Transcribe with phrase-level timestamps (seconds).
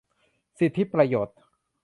[0.59, 1.37] สิทธิประโยชน์